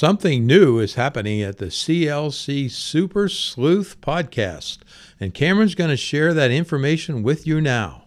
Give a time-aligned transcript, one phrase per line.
[0.00, 4.78] Something new is happening at the CLC Super Sleuth podcast,
[5.20, 8.04] and Cameron's going to share that information with you now.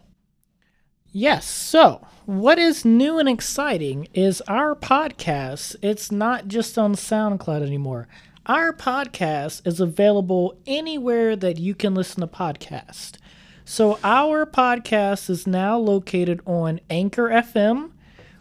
[1.12, 1.46] Yes.
[1.46, 5.76] So, what is new and exciting is our podcast.
[5.82, 8.08] It's not just on SoundCloud anymore.
[8.46, 13.18] Our podcast is available anywhere that you can listen to podcasts.
[13.64, 17.92] So, our podcast is now located on Anchor FM,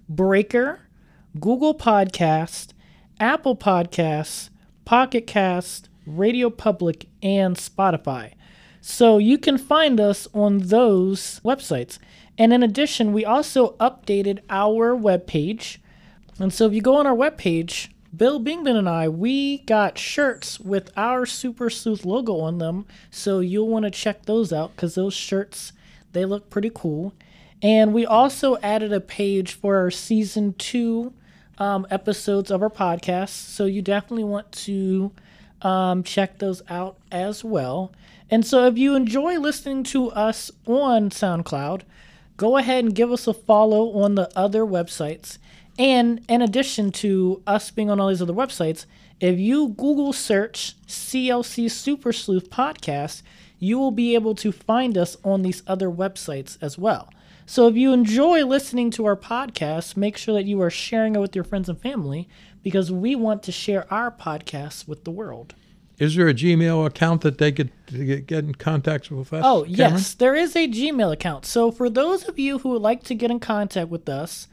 [0.10, 0.80] Breaker,
[1.40, 2.74] Google Podcast,
[3.24, 4.50] Apple Podcasts,
[4.84, 8.34] Pocket Cast, Radio Public, and Spotify.
[8.82, 12.00] So you can find us on those websites.
[12.38, 15.78] And in addition, we also updated our webpage.
[16.38, 20.60] And so if you go on our webpage, Bill Bingman and I, we got shirts
[20.60, 22.86] with our Super Sleuth logo on them.
[23.10, 25.72] So you'll want to check those out because those shirts,
[26.12, 27.14] they look pretty cool.
[27.62, 31.14] And we also added a page for our season two
[31.58, 33.30] um, episodes of our podcast.
[33.30, 35.12] So you definitely want to
[35.62, 37.92] um, check those out as well.
[38.30, 41.82] And so if you enjoy listening to us on SoundCloud,
[42.38, 45.38] go ahead and give us a follow on the other websites.
[45.78, 48.86] And in addition to us being on all these other websites,
[49.20, 53.22] if you Google search CLC Super Sleuth Podcast,
[53.60, 57.10] you will be able to find us on these other websites as well.
[57.46, 61.20] So if you enjoy listening to our podcast, make sure that you are sharing it
[61.20, 62.28] with your friends and family
[62.62, 65.54] because we want to share our podcast with the world.
[66.00, 69.44] Is there a Gmail account that they could get, in contact with us?
[69.46, 69.78] Oh, Cameron?
[69.78, 71.46] yes, there is a Gmail account.
[71.46, 74.48] So for those of you who would like to get in contact with us,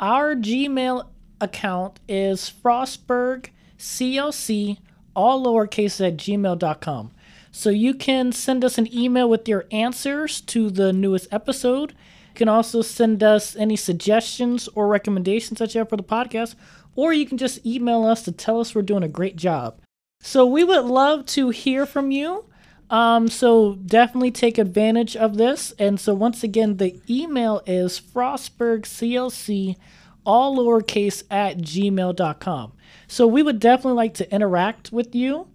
[0.00, 1.06] our Gmail
[1.40, 4.78] account is frostburgclc,
[5.14, 7.10] all lowercase at gmail.com.
[7.50, 11.94] So you can send us an email with your answers to the newest episode.
[12.36, 16.54] Can also send us any suggestions or recommendations that you have for the podcast,
[16.94, 19.80] or you can just email us to tell us we're doing a great job.
[20.20, 22.44] So we would love to hear from you.
[22.90, 25.72] Um, so definitely take advantage of this.
[25.78, 29.76] And so once again, the email is frostburgclc,
[30.24, 32.72] all lowercase at gmail.com.
[33.08, 35.48] So we would definitely like to interact with you.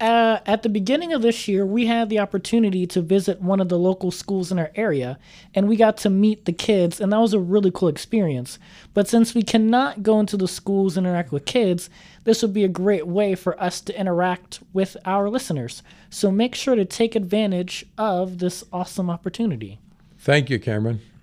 [0.00, 3.68] Uh, at the beginning of this year, we had the opportunity to visit one of
[3.68, 5.18] the local schools in our area,
[5.54, 8.60] and we got to meet the kids, and that was a really cool experience.
[8.94, 11.90] But since we cannot go into the schools and interact with kids,
[12.22, 15.82] this would be a great way for us to interact with our listeners.
[16.10, 19.80] So make sure to take advantage of this awesome opportunity.
[20.18, 21.00] Thank you, Cameron.